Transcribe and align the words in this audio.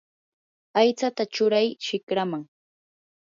aychata 0.79 1.23
churay 1.33 1.67
shikraman. 1.85 2.43